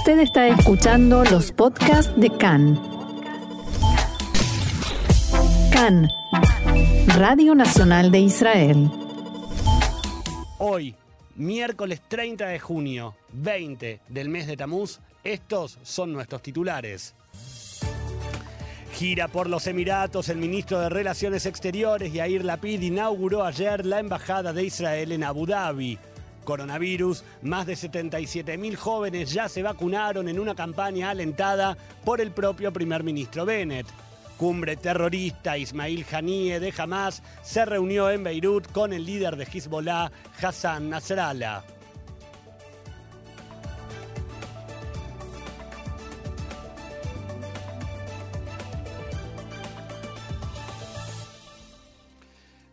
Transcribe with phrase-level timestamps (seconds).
[0.00, 2.80] Usted está escuchando los podcasts de CAN.
[5.70, 6.08] CAN,
[7.18, 8.90] Radio Nacional de Israel.
[10.56, 10.94] Hoy,
[11.36, 17.14] miércoles 30 de junio, 20 del mes de Tamuz, estos son nuestros titulares.
[18.94, 24.54] Gira por los Emiratos, el ministro de Relaciones Exteriores, Yair Lapid, inauguró ayer la embajada
[24.54, 25.98] de Israel en Abu Dhabi.
[26.44, 32.72] Coronavirus, más de 77.000 jóvenes ya se vacunaron en una campaña alentada por el propio
[32.72, 33.86] primer ministro Bennett.
[34.36, 40.10] Cumbre terrorista Ismail Haniyeh de Hamas se reunió en Beirut con el líder de Hezbollah,
[40.40, 41.79] Hassan Nasrallah.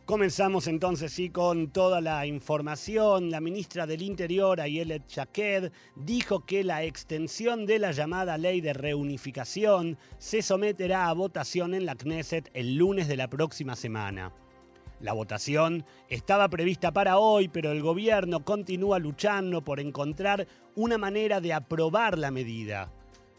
[0.07, 3.29] Comenzamos entonces sí con toda la información.
[3.29, 8.71] La ministra del Interior, Ayelet Shaked, dijo que la extensión de la llamada ley de
[8.71, 14.31] reunificación se someterá a votación en la Knesset el lunes de la próxima semana.
[15.01, 21.41] La votación estaba prevista para hoy, pero el gobierno continúa luchando por encontrar una manera
[21.41, 22.93] de aprobar la medida.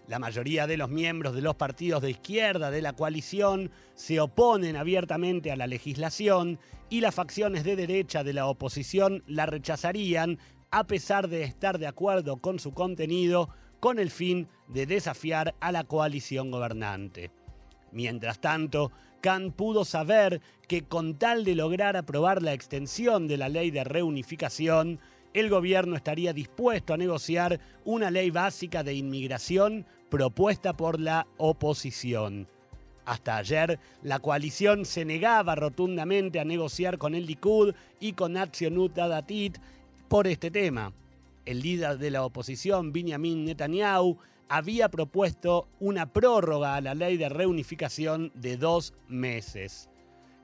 [0.08, 4.74] La mayoría de los miembros de los partidos de izquierda de la coalición se oponen
[4.74, 10.38] abiertamente a la legislación y las facciones de derecha de la oposición la rechazarían
[10.70, 13.50] a pesar de estar de acuerdo con su contenido
[13.80, 17.30] con el fin de desafiar a la coalición gobernante.
[17.92, 23.50] Mientras tanto, Khan pudo saber que con tal de lograr aprobar la extensión de la
[23.50, 25.00] ley de reunificación,
[25.34, 32.48] el gobierno estaría dispuesto a negociar una ley básica de inmigración propuesta por la oposición.
[33.04, 38.92] Hasta ayer, la coalición se negaba rotundamente a negociar con el Likud y con Atzionut
[38.92, 39.58] Datit
[40.08, 40.92] por este tema.
[41.46, 47.28] El líder de la oposición, Benjamin Netanyahu, había propuesto una prórroga a la ley de
[47.28, 49.88] reunificación de dos meses.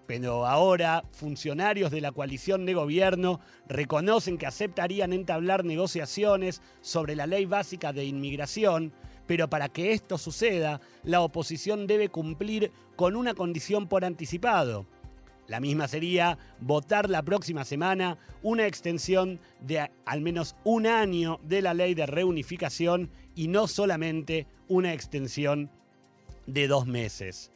[0.06, 7.26] Pero ahora funcionarios de la coalición de gobierno reconocen que aceptarían entablar negociaciones sobre la
[7.26, 8.92] ley básica de inmigración,
[9.26, 14.86] pero para que esto suceda, la oposición debe cumplir con una condición por anticipado.
[15.46, 21.60] La misma sería votar la próxima semana una extensión de al menos un año de
[21.60, 25.70] la ley de reunificación y no solamente una extensión
[26.46, 27.50] de dos meses.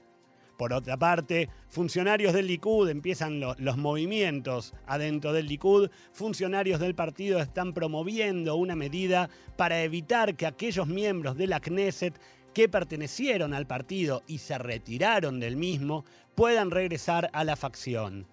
[0.59, 5.89] Por otra parte, funcionarios del Likud empiezan los movimientos adentro del Likud.
[6.11, 12.21] Funcionarios del partido están promoviendo una medida para evitar que aquellos miembros de la Knesset
[12.55, 16.05] que pertenecieron al partido y se retiraron del mismo
[16.35, 18.27] puedan regresar a la facción.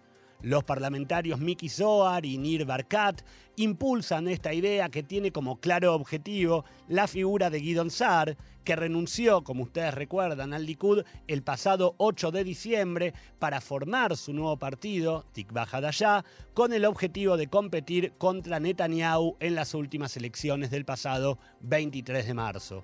[0.45, 3.23] Los parlamentarios Miki Zohar y Nir Barkat
[3.56, 9.44] impulsan esta idea que tiene como claro objetivo la figura de Guidon Saar, que renunció,
[9.44, 15.25] como ustedes recuerdan, al Likud el pasado 8 de diciembre para formar su nuevo partido,
[15.31, 16.23] Tikva Hadashah,
[16.53, 22.33] con el objetivo de competir contra Netanyahu en las últimas elecciones del pasado 23 de
[22.35, 22.83] marzo.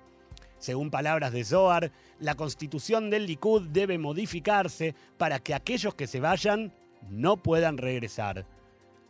[0.58, 6.18] Según palabras de Zohar, la constitución del Likud debe modificarse para que aquellos que se
[6.18, 6.72] vayan
[7.10, 8.46] no puedan regresar.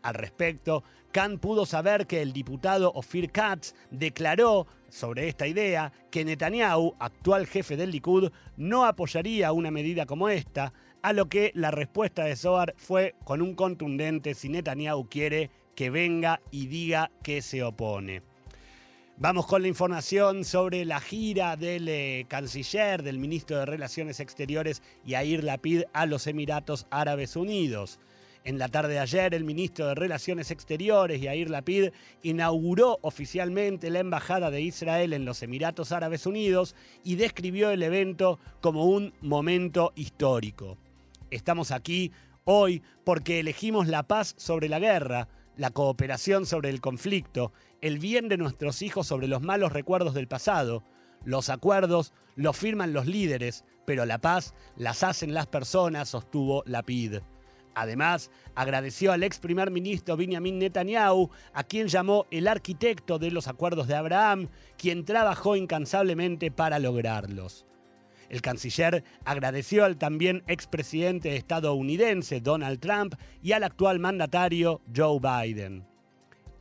[0.03, 0.82] Al respecto,
[1.12, 7.47] Khan pudo saber que el diputado Ofir Katz declaró sobre esta idea que Netanyahu, actual
[7.47, 12.36] jefe del Likud, no apoyaría una medida como esta, a lo que la respuesta de
[12.36, 18.31] Zohar fue con un contundente si Netanyahu quiere que venga y diga que se opone.
[19.22, 24.82] Vamos con la información sobre la gira del eh, canciller, del ministro de Relaciones Exteriores,
[25.04, 28.00] Yair Lapid, a los Emiratos Árabes Unidos.
[28.42, 31.90] En la tarde de ayer, el ministro de Relaciones Exteriores, Yair Lapid,
[32.24, 38.40] inauguró oficialmente la Embajada de Israel en los Emiratos Árabes Unidos y describió el evento
[38.60, 40.78] como un momento histórico.
[41.30, 42.10] Estamos aquí
[42.42, 47.52] hoy porque elegimos la paz sobre la guerra, la cooperación sobre el conflicto,
[47.82, 50.82] el bien de nuestros hijos sobre los malos recuerdos del pasado.
[51.25, 57.19] Los acuerdos los firman los líderes, pero la paz las hacen las personas, sostuvo Lapid.
[57.75, 63.49] Además, agradeció al ex primer ministro Benjamin Netanyahu, a quien llamó el arquitecto de los
[63.49, 67.67] acuerdos de Abraham, quien trabajó incansablemente para lograrlos.
[68.28, 75.91] El canciller agradeció al también expresidente estadounidense Donald Trump y al actual mandatario Joe Biden.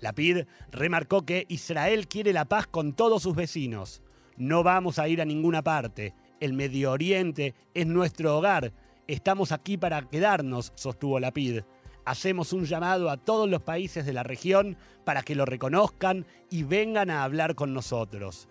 [0.02, 4.02] Lapid remarcó que Israel quiere la paz con todos sus vecinos.
[4.36, 6.14] No vamos a ir a ninguna parte.
[6.40, 8.74] El Medio Oriente es nuestro hogar
[9.12, 11.64] Estamos aquí para quedarnos, sostuvo Lapid.
[12.06, 16.64] Hacemos un llamado a todos los países de la región para que lo reconozcan y
[16.64, 18.48] vengan a hablar con nosotros.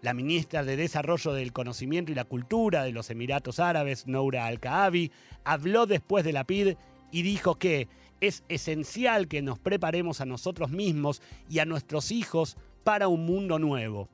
[0.00, 5.10] La ministra de Desarrollo del Conocimiento y la Cultura de los Emiratos Árabes, Noura Al-Kaabi,
[5.42, 6.76] habló después de la PID
[7.10, 7.88] y dijo que
[8.22, 11.20] es esencial que nos preparemos a nosotros mismos
[11.50, 14.08] y a nuestros hijos para un mundo nuevo.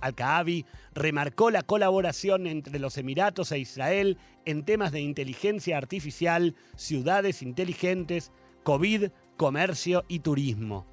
[0.00, 7.40] Al-Kaabi remarcó la colaboración entre los Emiratos e Israel en temas de inteligencia artificial, ciudades
[7.40, 8.32] inteligentes,
[8.64, 9.08] COVID,
[9.38, 10.84] comercio y turismo.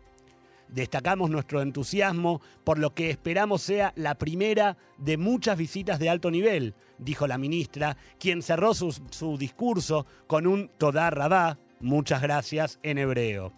[0.69, 6.31] Destacamos nuestro entusiasmo por lo que esperamos sea la primera de muchas visitas de alto
[6.31, 12.97] nivel, dijo la ministra, quien cerró su, discurso con un Todá Rabá, muchas gracias en
[12.97, 13.53] hebreo.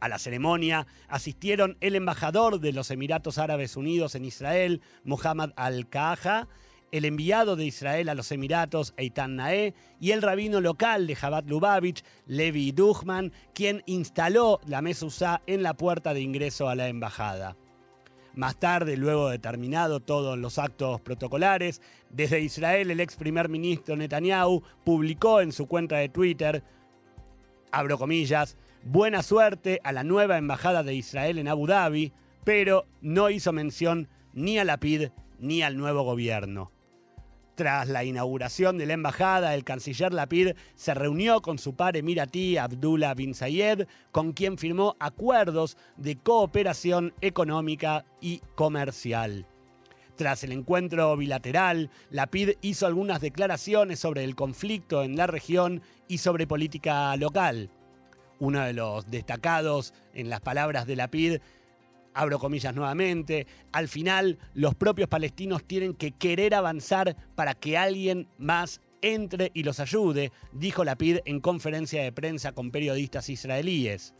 [0.00, 6.48] A la ceremonia asistieron el embajador de los Emiratos Árabes Unidos en Israel, Mohammad Al-Kaja,
[6.92, 11.46] el enviado de Israel a los Emiratos, Eitan Nae, y el rabino local de Jabat
[11.46, 17.56] Lubavitch, Levi Duchman, quien instaló la mezuzá en la puerta de ingreso a la embajada.
[18.34, 23.96] Más tarde, luego de terminado todos los actos protocolares, desde Israel el ex primer ministro
[23.96, 26.62] Netanyahu publicó en su cuenta de Twitter,
[27.72, 32.12] abro comillas, buena suerte a la nueva embajada de Israel en Abu Dhabi,
[32.44, 36.72] pero no hizo mención ni a la PID ni al nuevo gobierno.
[37.58, 42.56] Tras la inauguración de la embajada, el canciller Lapid se reunió con su par emiratí
[42.56, 49.44] Abdullah bin Zayed, con quien firmó acuerdos de cooperación económica y comercial.
[50.18, 56.18] Tras el encuentro bilateral, Lapid hizo algunas declaraciones sobre el conflicto en la región y
[56.18, 57.70] sobre política local.
[58.40, 61.36] Uno de los destacados en las palabras de Lapid
[62.14, 68.26] abro comillas nuevamente, al final los propios palestinos tienen que querer avanzar para que alguien
[68.38, 74.16] más entre y los ayude, dijo Lapid en conferencia de prensa con periodistas israelíes.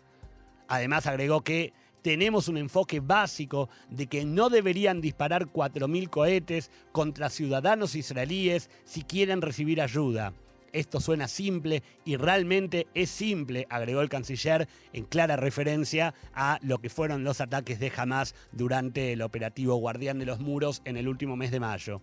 [0.69, 1.73] Además agregó que
[2.03, 9.03] tenemos un enfoque básico de que no deberían disparar 4.000 cohetes contra ciudadanos israelíes si
[9.03, 10.33] quieren recibir ayuda.
[10.73, 16.79] Esto suena simple y realmente es simple, agregó el canciller en clara referencia a lo
[16.79, 21.09] que fueron los ataques de Hamas durante el operativo Guardián de los Muros en el
[21.09, 22.03] último mes de mayo.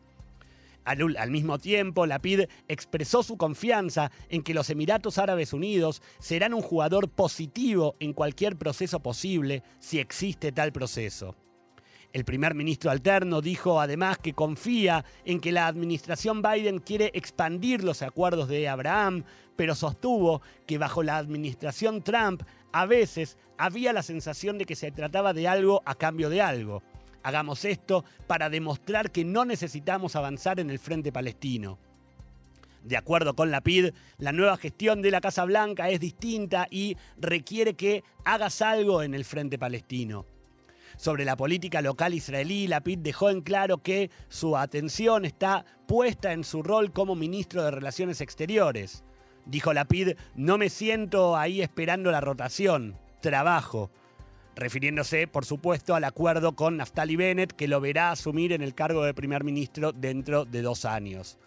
[0.86, 6.02] Al, al, mismo tiempo, la PID expresó su confianza en que los Emiratos Árabes Unidos
[6.20, 11.36] serán un jugador positivo en cualquier proceso posible si existe tal proceso.
[12.16, 17.84] El primer ministro alterno dijo además que confía en que la administración Biden quiere expandir
[17.84, 19.26] los acuerdos de Abraham,
[19.58, 24.92] pero sostuvo que bajo la administración Trump a veces había la sensación de que se
[24.92, 26.84] trataba de algo a cambio de algo.
[27.26, 31.78] Hagamos esto para demostrar que no necesitamos avanzar en el frente palestino.
[32.84, 36.96] De acuerdo con la PID, la nueva gestión de la Casa Blanca es distinta y
[37.18, 40.26] requiere que hagas algo en el frente palestino
[40.98, 46.44] sobre la política local israelí, Lapid dejó en claro que su atención está puesta en
[46.44, 49.04] su rol como ministro de Relaciones Exteriores.
[49.46, 53.92] Dijo Lapid, no me siento ahí esperando la rotación, trabajo.
[54.56, 59.04] Refiriéndose, por supuesto, al acuerdo con Naftali Bennett, que lo verá asumir en el cargo
[59.04, 61.38] de primer ministro dentro de dos años.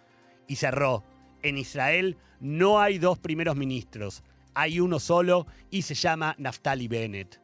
[0.47, 1.05] Y cerró,
[1.43, 4.23] en Israel no hay dos primeros ministros,
[4.55, 7.41] hay uno solo y se llama Naftali Bennett.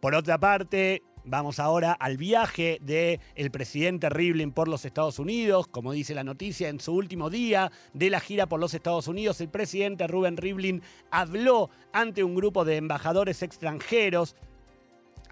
[0.00, 5.66] Por otra parte, Vamos ahora al viaje del el presidente Rivlin por los Estados Unidos.
[5.66, 9.38] Como dice la noticia, en su último día de la gira por los Estados Unidos,
[9.42, 14.36] el presidente Rubén Rivlin habló ante un grupo de embajadores extranjeros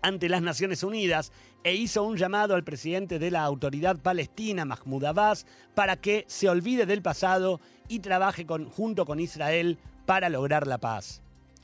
[0.07, 1.33] ante las Naciones Unidas
[1.65, 6.49] e hizo un llamado al presidente de la autoridad palestina, Mahmoud Abbas, para que se
[6.49, 11.23] olvide del pasado y trabaje junto con Israel para lograr la paz.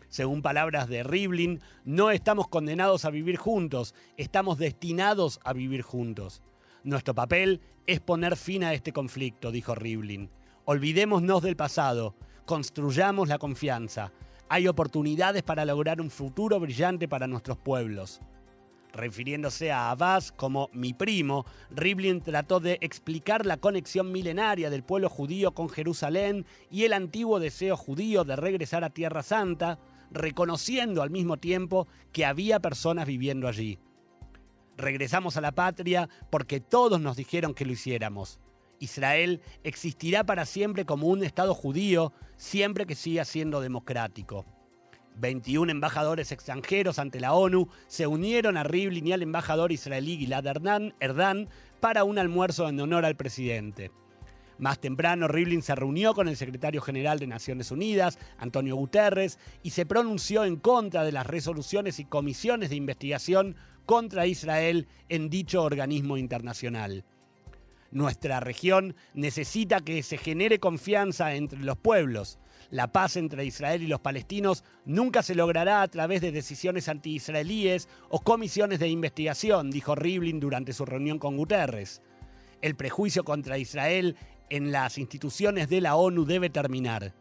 [0.08, 6.42] Según palabras de Rivlin, no estamos condenados a vivir juntos, estamos destinados a vivir juntos.
[6.82, 10.28] Nuestro papel es poner fin a este conflicto, dijo Rivlin.
[10.64, 14.10] Olvidémonos del pasado, construyamos la confianza.
[14.52, 18.20] Hay oportunidades para lograr un futuro brillante para nuestros pueblos.
[18.92, 25.08] Refiriéndose a Abbas como mi primo, Rivlin trató de explicar la conexión milenaria del pueblo
[25.08, 29.78] judío con Jerusalén y el antiguo deseo judío de regresar a Tierra Santa,
[30.10, 33.78] reconociendo al mismo tiempo que había personas viviendo allí.
[34.76, 38.38] Regresamos a la patria porque todos nos dijeron que lo hiciéramos.
[38.82, 44.44] Israel existirá para siempre como un Estado judío, siempre que siga siendo democrático.
[45.16, 50.46] 21 embajadores extranjeros ante la ONU se unieron a Rivlin y al embajador israelí Gilad
[50.48, 51.48] Erdan
[51.80, 53.92] para un almuerzo en honor al presidente.
[54.58, 59.70] Más temprano, Rivlin se reunió con el secretario general de Naciones Unidas, Antonio Guterres, y
[59.70, 65.62] se pronunció en contra de las resoluciones y comisiones de investigación contra Israel en dicho
[65.62, 67.04] organismo internacional.
[67.92, 72.38] Nuestra región necesita que se genere confianza entre los pueblos.
[72.70, 77.90] La paz entre Israel y los palestinos nunca se logrará a través de decisiones anti-israelíes
[78.08, 82.00] o comisiones de investigación, dijo Rivlin durante su reunión con Guterres.
[82.62, 84.16] El prejuicio contra Israel
[84.48, 87.12] en las instituciones de la ONU debe terminar.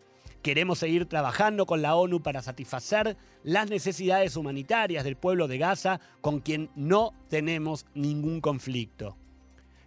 [0.41, 5.99] Queremos seguir trabajando con la ONU para satisfacer las necesidades humanitarias del pueblo de Gaza
[6.21, 9.17] con quien no tenemos ningún conflicto.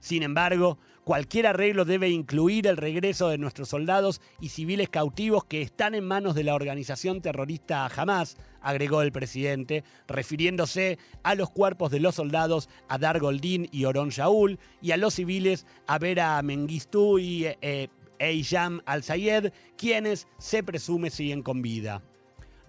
[0.05, 5.63] Sin embargo, cualquier arreglo debe incluir el regreso de nuestros soldados y civiles cautivos que
[5.63, 11.91] están en manos de la organización terrorista Hamas, agregó el presidente, refiriéndose a los cuerpos
[11.91, 17.47] de los soldados Adar Goldín y Oron Shaul y a los civiles Avera Mengistu y
[17.63, 22.03] eh, Eijam al-Sayed, quienes se presume siguen con vida.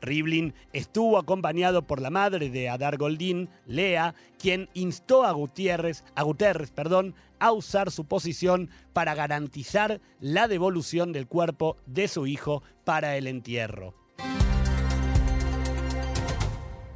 [0.06, 6.24] Rivlin estuvo acompañado por la madre de Adar Goldín, Lea, quien instó a Gutiérrez, a
[6.24, 12.64] Guterres, perdón, a usar su posición para garantizar la devolución del cuerpo de su hijo
[12.84, 13.94] para el entierro.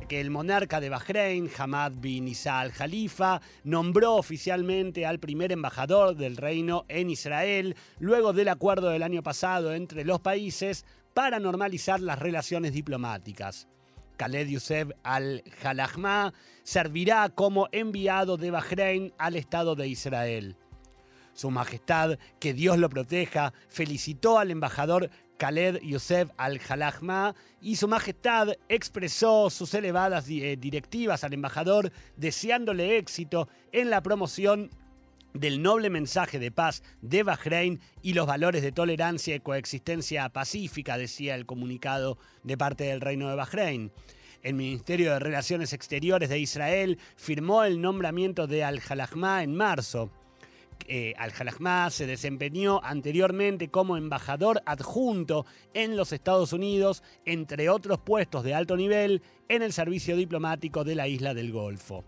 [0.07, 6.35] Que el monarca de Bahrein, Hamad bin Isa al-Jalifa, nombró oficialmente al primer embajador del
[6.35, 10.83] reino en Israel, luego del acuerdo del año pasado entre los países
[11.19, 13.67] para normalizar las relaciones diplomáticas.
[14.15, 16.33] Khaled Youssef al-Jalahma
[16.63, 20.55] servirá como enviado de Bahrein al Estado de Israel.
[21.33, 28.53] Su Majestad, que Dios lo proteja, felicitó al embajador Khaled Youssef al-Jalahma y Su Majestad
[28.69, 34.69] expresó sus elevadas eh, directivas al embajador deseándole éxito en la promoción
[35.33, 40.97] del noble mensaje de paz de Bahrein y los valores de tolerancia y coexistencia pacífica,
[40.97, 43.91] decía el comunicado de parte del Reino de Bahrein.
[44.41, 50.11] El Ministerio de Relaciones Exteriores de Israel firmó el nombramiento de Al-Jalahma en marzo.
[50.87, 58.45] Eh, Al-Jalahma se desempeñó anteriormente como embajador adjunto en los Estados Unidos, entre otros puestos
[58.45, 62.05] de alto nivel en el servicio diplomático de la isla del Golfo.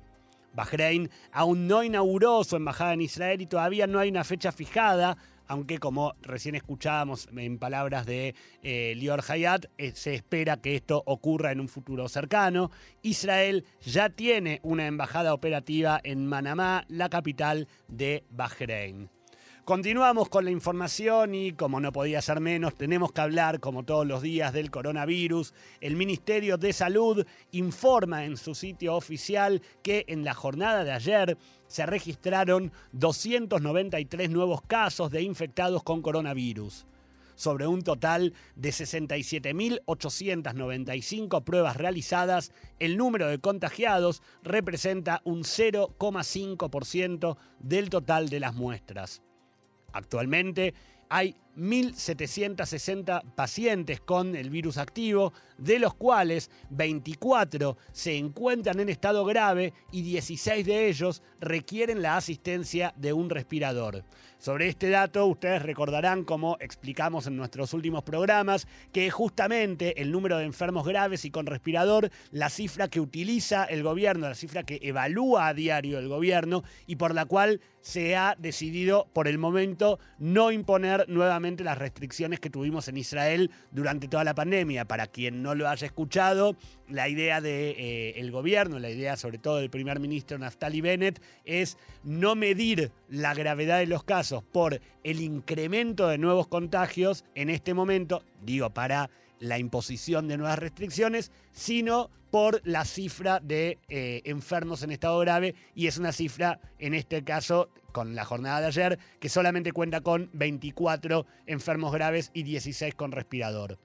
[0.53, 5.17] Bahrein aún no inauguró su embajada en Israel y todavía no hay una fecha fijada,
[5.47, 11.03] aunque como recién escuchábamos en palabras de eh, Lior Hayat, eh, se espera que esto
[11.05, 12.71] ocurra en un futuro cercano.
[13.01, 19.09] Israel ya tiene una embajada operativa en Manamá, la capital de Bahrein.
[19.63, 24.07] Continuamos con la información y como no podía ser menos, tenemos que hablar como todos
[24.07, 25.53] los días del coronavirus.
[25.81, 31.37] El Ministerio de Salud informa en su sitio oficial que en la jornada de ayer
[31.67, 36.87] se registraron 293 nuevos casos de infectados con coronavirus
[37.35, 47.89] sobre un total de 67.895 pruebas realizadas, el número de contagiados representa un 0,5% del
[47.89, 49.23] total de las muestras.
[49.93, 50.73] Actualmente.
[51.09, 59.23] Hay 1.760 pacientes con el virus activo, de los cuales 24 se encuentran en estado
[59.25, 64.03] grave y 16 de ellos requieren la asistencia de un respirador.
[64.41, 70.39] Sobre este dato, ustedes recordarán, como explicamos en nuestros últimos programas, que justamente el número
[70.39, 74.79] de enfermos graves y con respirador, la cifra que utiliza el gobierno, la cifra que
[74.81, 79.99] evalúa a diario el gobierno y por la cual se ha decidido por el momento
[80.17, 84.85] no imponer nuevamente las restricciones que tuvimos en Israel durante toda la pandemia.
[84.85, 86.55] Para quien no lo haya escuchado,
[86.87, 91.21] la idea del de, eh, gobierno, la idea sobre todo del primer ministro Naftali Bennett,
[91.45, 97.49] es no medir la gravedad de los casos por el incremento de nuevos contagios en
[97.49, 104.21] este momento, digo, para la imposición de nuevas restricciones, sino por la cifra de eh,
[104.25, 108.67] enfermos en estado grave y es una cifra, en este caso, con la jornada de
[108.67, 113.77] ayer, que solamente cuenta con 24 enfermos graves y 16 con respirador.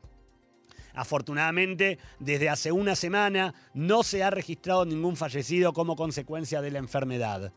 [0.96, 6.78] Afortunadamente, desde hace una semana no se ha registrado ningún fallecido como consecuencia de la
[6.78, 7.52] enfermedad.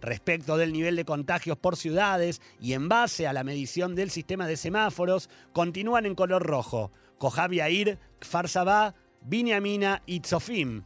[0.00, 4.46] Respecto del nivel de contagios por ciudades y en base a la medición del sistema
[4.46, 6.92] de semáforos, continúan en color rojo.
[7.18, 10.84] Kojav Yair, Kfar Sabah, Binyaminah y Tzofim.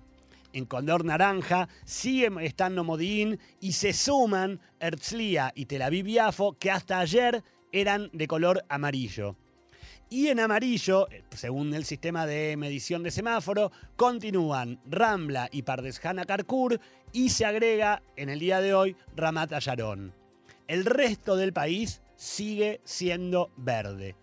[0.55, 6.71] En color naranja siguen estando Modi'in y se suman Herzliya y Tel Aviv Yafo, que
[6.71, 9.37] hasta ayer eran de color amarillo.
[10.13, 16.81] Y en amarillo, según el sistema de medición de semáforo, continúan Rambla y Pardesjana Karkur
[17.13, 20.13] y se agrega en el día de hoy Ramat Ayaron.
[20.67, 24.17] El resto del país sigue siendo verde.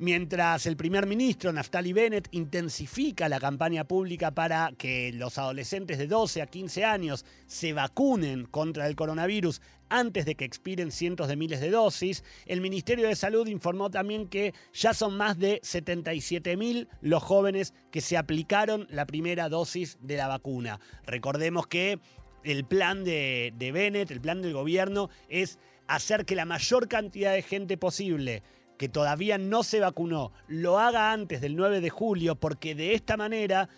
[0.00, 6.06] Mientras el primer ministro Naftali Bennett intensifica la campaña pública para que los adolescentes de
[6.06, 11.36] 12 a 15 años se vacunen contra el coronavirus antes de que expiren cientos de
[11.36, 16.56] miles de dosis, el Ministerio de Salud informó también que ya son más de 77
[16.56, 20.80] mil los jóvenes que se aplicaron la primera dosis de la vacuna.
[21.04, 22.00] Recordemos que
[22.42, 27.34] el plan de, de Bennett, el plan del gobierno, es hacer que la mayor cantidad
[27.34, 28.42] de gente posible
[28.80, 33.18] que todavía no se vacunó lo haga antes del 9 de julio, porque de esta
[33.18, 33.68] manera,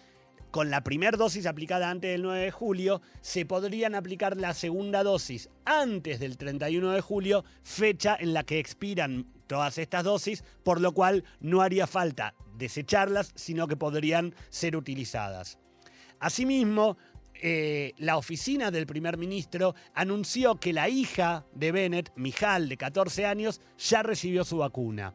[0.52, 5.02] con la primera dosis aplicada antes del 9 de julio, se podrían aplicar la segunda
[5.02, 10.80] dosis antes del 31 de julio, fecha en la que expiran todas estas dosis, por
[10.80, 15.58] lo cual no haría falta desecharlas, sino que podrían ser utilizadas.
[16.20, 16.96] Asimismo,
[17.44, 23.26] eh, la oficina del primer ministro anunció que la hija de Bennett, Mijal, de 14
[23.26, 25.12] años, ya recibió su vacuna.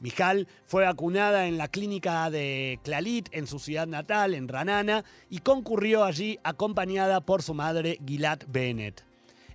[0.00, 5.40] Mijal fue vacunada en la clínica de Clalit, en su ciudad natal, en Ranana, y
[5.40, 9.04] concurrió allí acompañada por su madre, Gilad Bennett.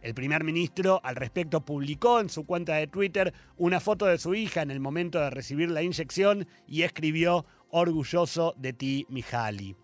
[0.03, 4.35] El primer ministro al respecto publicó en su cuenta de Twitter una foto de su
[4.35, 9.75] hija en el momento de recibir la inyección y escribió, orgulloso de ti, Mijali.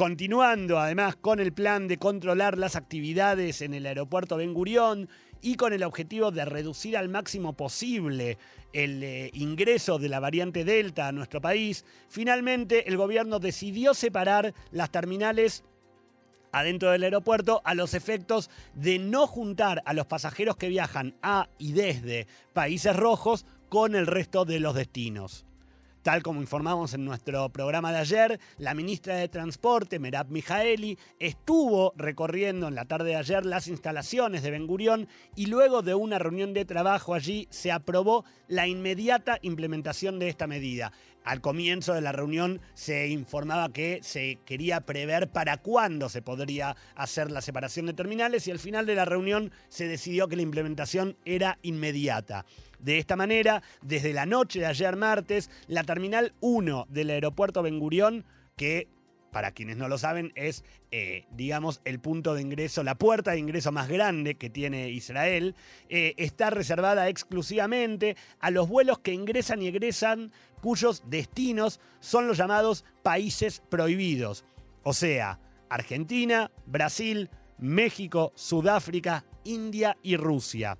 [0.00, 5.10] Continuando además con el plan de controlar las actividades en el aeropuerto Ben Gurión
[5.42, 8.38] y con el objetivo de reducir al máximo posible
[8.72, 14.54] el eh, ingreso de la variante Delta a nuestro país, finalmente el gobierno decidió separar
[14.70, 15.64] las terminales
[16.50, 21.50] adentro del aeropuerto a los efectos de no juntar a los pasajeros que viajan a
[21.58, 25.44] y desde países rojos con el resto de los destinos.
[26.02, 31.92] Tal como informamos en nuestro programa de ayer, la ministra de Transporte, Merab Mijaeli, estuvo
[31.94, 36.18] recorriendo en la tarde de ayer las instalaciones de Ben Gurión y luego de una
[36.18, 40.90] reunión de trabajo allí se aprobó la inmediata implementación de esta medida.
[41.22, 46.76] Al comienzo de la reunión se informaba que se quería prever para cuándo se podría
[46.94, 50.42] hacer la separación de terminales y al final de la reunión se decidió que la
[50.42, 52.46] implementación era inmediata.
[52.80, 57.78] De esta manera, desde la noche de ayer martes, la Terminal 1 del aeropuerto Ben
[57.78, 58.24] Gurión,
[58.56, 58.88] que
[59.30, 63.38] para quienes no lo saben, es, eh, digamos, el punto de ingreso, la puerta de
[63.38, 65.54] ingreso más grande que tiene Israel,
[65.88, 72.38] eh, está reservada exclusivamente a los vuelos que ingresan y egresan cuyos destinos son los
[72.38, 74.44] llamados países prohibidos.
[74.82, 80.76] O sea, Argentina, Brasil, México, Sudáfrica, India y Rusia.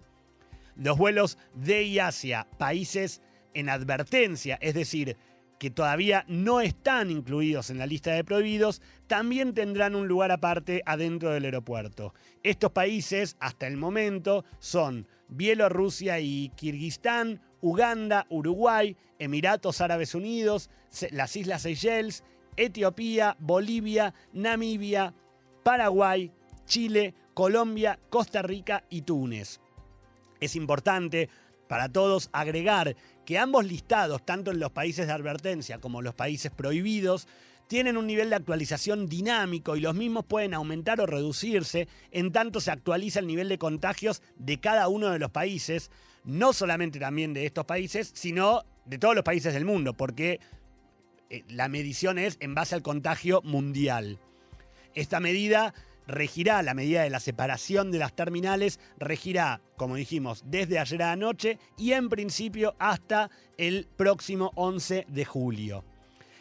[0.80, 3.20] Los vuelos de y hacia países
[3.52, 5.18] en advertencia, es decir,
[5.58, 10.82] que todavía no están incluidos en la lista de prohibidos, también tendrán un lugar aparte
[10.86, 12.14] adentro del aeropuerto.
[12.42, 20.70] Estos países, hasta el momento, son Bielorrusia y Kirguistán, Uganda, Uruguay, Emiratos Árabes Unidos,
[21.10, 22.24] las Islas Seychelles,
[22.56, 25.12] Etiopía, Bolivia, Namibia,
[25.62, 26.32] Paraguay,
[26.64, 29.60] Chile, Colombia, Costa Rica y Túnez.
[30.40, 31.28] Es importante
[31.68, 36.14] para todos agregar que ambos listados, tanto en los países de advertencia como en los
[36.14, 37.28] países prohibidos,
[37.68, 42.60] tienen un nivel de actualización dinámico y los mismos pueden aumentar o reducirse en tanto
[42.60, 45.92] se actualiza el nivel de contagios de cada uno de los países,
[46.24, 50.40] no solamente también de estos países, sino de todos los países del mundo, porque
[51.28, 54.18] eh, la medición es en base al contagio mundial.
[54.94, 55.72] Esta medida
[56.10, 61.16] regirá la medida de la separación de las terminales, regirá, como dijimos, desde ayer a
[61.16, 65.84] noche y en principio hasta el próximo 11 de julio.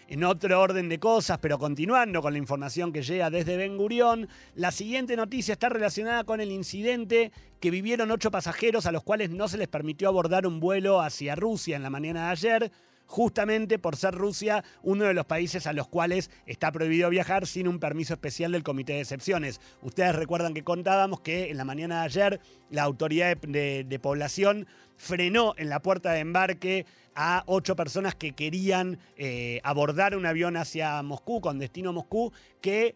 [0.07, 4.27] En otro orden de cosas, pero continuando con la información que llega desde Ben Gurión,
[4.55, 9.29] la siguiente noticia está relacionada con el incidente que vivieron ocho pasajeros a los cuales
[9.29, 12.71] no se les permitió abordar un vuelo hacia Rusia en la mañana de ayer
[13.09, 17.67] justamente por ser Rusia uno de los países a los cuales está prohibido viajar sin
[17.67, 19.59] un permiso especial del Comité de Excepciones.
[19.81, 25.55] Ustedes recuerdan que contábamos que en la mañana de ayer la autoridad de, población frenó
[25.57, 31.01] en la puerta de embarque a ocho personas que querían eh, abordar un avión hacia
[31.01, 32.95] Moscú, con destino a Moscú, que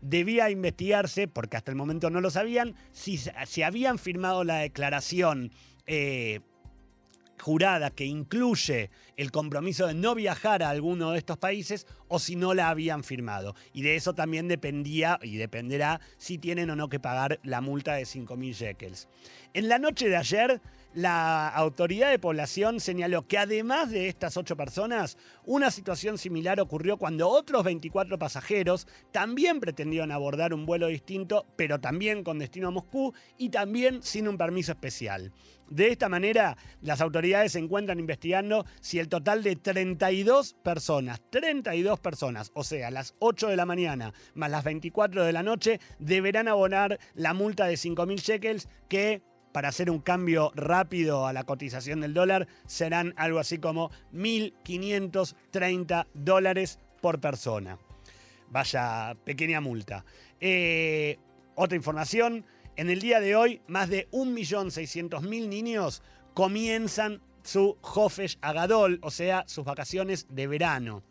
[0.00, 5.52] debía investigarse, porque hasta el momento no lo sabían, si, si habían firmado la declaración
[5.86, 6.40] eh,
[7.42, 12.36] jurada que incluye el compromiso de no viajar a alguno de estos países o si
[12.36, 13.54] no la habían firmado.
[13.72, 17.94] Y de eso también dependía y dependerá si tienen o no que pagar la multa
[17.94, 19.08] de 5.000 shekels.
[19.54, 20.60] En la noche de ayer,
[20.94, 26.98] la autoridad de población señaló que además de estas ocho personas, una situación similar ocurrió
[26.98, 32.72] cuando otros 24 pasajeros también pretendieron abordar un vuelo distinto, pero también con destino a
[32.72, 35.32] Moscú y también sin un permiso especial.
[35.72, 41.98] De esta manera, las autoridades se encuentran investigando si el total de 32 personas, 32
[42.02, 46.48] personas, o sea, las 8 de la mañana más las 24 de la noche, deberán
[46.48, 52.00] abonar la multa de 5.000 shekels que para hacer un cambio rápido a la cotización
[52.00, 57.78] del dólar serán algo así como 1.530 dólares por persona.
[58.50, 60.04] Vaya pequeña multa.
[60.40, 61.18] Eh,
[61.54, 62.44] otra información,
[62.76, 66.02] en el día de hoy más de 1.600.000 niños
[66.34, 71.02] comienzan su Hofesh Agadol, o sea, sus vacaciones de verano.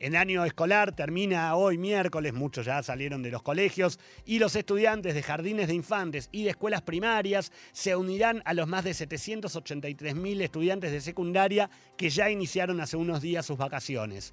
[0.00, 5.14] El año escolar termina hoy miércoles, muchos ya salieron de los colegios, y los estudiantes
[5.14, 10.40] de jardines de infantes y de escuelas primarias se unirán a los más de 783.000
[10.40, 14.32] estudiantes de secundaria que ya iniciaron hace unos días sus vacaciones.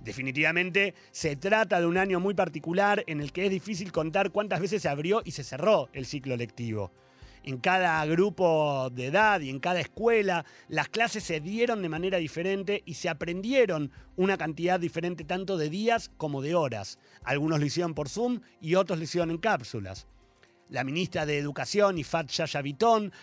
[0.00, 4.60] Definitivamente se trata de un año muy particular en el que es difícil contar cuántas
[4.60, 6.90] veces se abrió y se cerró el ciclo lectivo
[7.44, 12.18] en cada grupo de edad y en cada escuela, las clases se dieron de manera
[12.18, 16.98] diferente y se aprendieron una cantidad diferente tanto de días como de horas.
[17.22, 20.06] Algunos lo hicieron por Zoom y otros lo hicieron en cápsulas.
[20.70, 22.62] La ministra de Educación, Ifat Yaya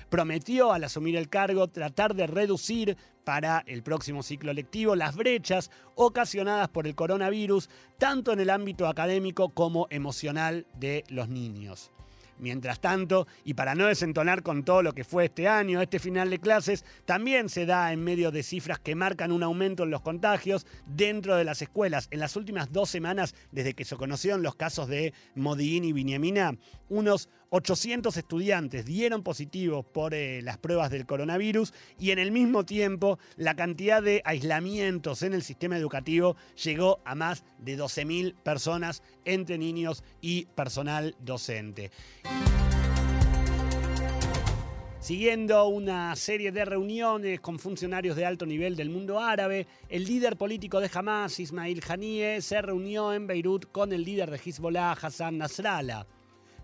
[0.09, 5.71] prometió al asumir el cargo tratar de reducir para el próximo ciclo lectivo las brechas
[5.95, 11.91] ocasionadas por el coronavirus, tanto en el ámbito académico como emocional de los niños.
[12.39, 16.29] Mientras tanto, y para no desentonar con todo lo que fue este año, este final
[16.29, 20.01] de clases también se da en medio de cifras que marcan un aumento en los
[20.01, 22.07] contagios dentro de las escuelas.
[22.11, 26.57] En las últimas dos semanas, desde que se conocieron los casos de Modiín y Viñamina,
[26.89, 32.65] unos 800 estudiantes dieron positivos por eh, las pruebas del coronavirus y en el mismo
[32.65, 39.03] tiempo la cantidad de aislamientos en el sistema educativo llegó a más de 12.000 personas
[39.25, 41.91] entre niños y personal docente.
[45.01, 50.37] Siguiendo una serie de reuniones con funcionarios de alto nivel del mundo árabe, el líder
[50.37, 55.39] político de Hamas, Ismail Haniyeh, se reunió en Beirut con el líder de Hezbollah, Hassan
[55.39, 56.05] Nasrallah.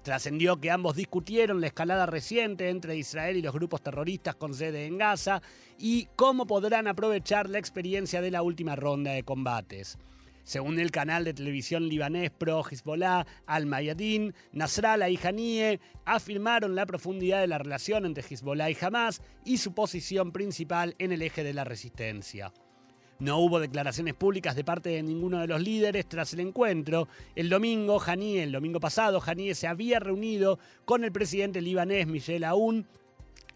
[0.08, 4.86] Trascendió que ambos discutieron la escalada reciente entre Israel y los grupos terroristas con sede
[4.86, 5.42] en Gaza
[5.78, 9.98] y cómo podrán aprovechar la experiencia de la última ronda de combates.
[10.46, 16.86] Según el canal de televisión libanés pro Hezbollah Al Mayadin, Nasrallah y Haniyeh afirmaron la
[16.86, 21.44] profundidad de la relación entre Hezbollah y Hamas y su posición principal en el eje
[21.44, 22.54] de la resistencia.
[23.20, 27.08] No hubo declaraciones públicas de parte de ninguno de los líderes tras el encuentro.
[27.36, 32.86] El domingo, el domingo pasado, Haniyeh se había reunido con el presidente libanés Michel Aoun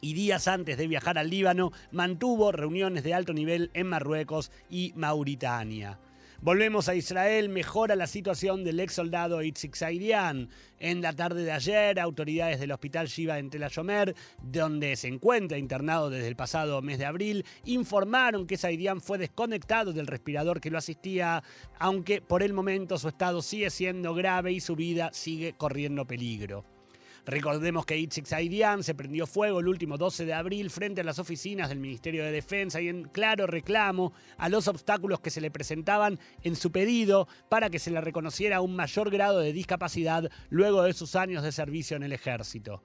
[0.01, 4.93] y días antes de viajar al Líbano mantuvo reuniones de alto nivel en Marruecos y
[4.95, 5.99] Mauritania.
[6.43, 10.49] Volvemos a Israel, mejora la situación del ex soldado Itzik Saidian.
[10.79, 15.59] En la tarde de ayer, autoridades del hospital Shiva en Tel Ashomer, donde se encuentra
[15.59, 20.71] internado desde el pasado mes de abril, informaron que Saidian fue desconectado del respirador que
[20.71, 21.43] lo asistía,
[21.77, 26.65] aunque por el momento su estado sigue siendo grave y su vida sigue corriendo peligro.
[27.25, 31.19] Recordemos que Itzik Saidian se prendió fuego el último 12 de abril frente a las
[31.19, 35.51] oficinas del Ministerio de Defensa y en claro reclamo a los obstáculos que se le
[35.51, 40.81] presentaban en su pedido para que se le reconociera un mayor grado de discapacidad luego
[40.81, 42.81] de sus años de servicio en el ejército.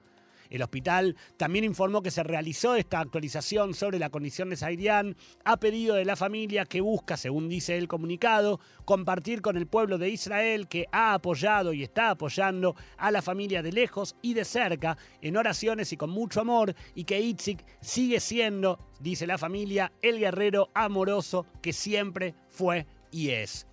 [0.49, 5.57] El hospital también informó que se realizó esta actualización sobre la condición de Saidian a
[5.57, 10.09] pedido de la familia que busca, según dice el comunicado, compartir con el pueblo de
[10.09, 14.97] Israel que ha apoyado y está apoyando a la familia de lejos y de cerca
[15.21, 20.19] en oraciones y con mucho amor y que Itzik sigue siendo, dice la familia, el
[20.19, 23.67] guerrero amoroso que siempre fue y es.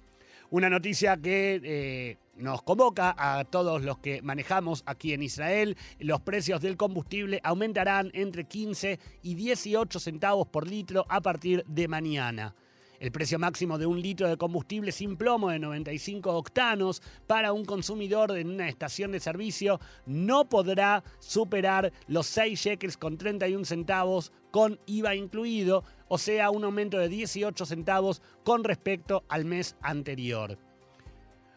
[0.51, 5.77] Una noticia que eh, nos convoca a todos los que manejamos aquí en Israel.
[5.99, 11.89] Los precios del combustible aumentarán entre 15 y 18 centavos por litro a partir de
[11.89, 12.55] mañana.
[13.01, 17.65] El precio máximo de un litro de combustible sin plomo de 95 octanos para un
[17.65, 24.33] consumidor en una estación de servicio no podrá superar los 6 shekels con 31 centavos
[24.51, 30.57] con IVA incluido, o sea, un aumento de 18 centavos con respecto al mes anterior.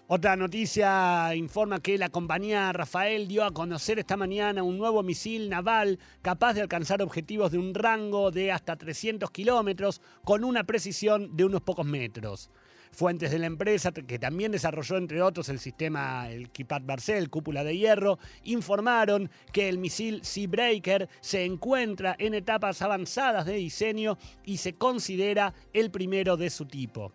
[0.09, 5.49] Otra noticia informa que la compañía Rafael dio a conocer esta mañana un nuevo misil
[5.49, 11.35] naval capaz de alcanzar objetivos de un rango de hasta 300 kilómetros con una precisión
[11.35, 12.49] de unos pocos metros.
[12.93, 17.65] Fuentes de la empresa, que también desarrolló entre otros el sistema, el Kipat Barcel, cúpula
[17.65, 24.55] de hierro, informaron que el misil Seabreaker se encuentra en etapas avanzadas de diseño y
[24.55, 27.11] se considera el primero de su tipo.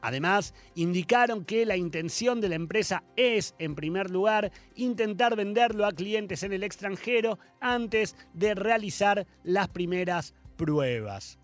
[0.00, 5.92] Además, indicaron que la intención de la empresa es, en primer lugar, intentar venderlo a
[5.92, 11.38] clientes en el extranjero antes de realizar las primeras pruebas.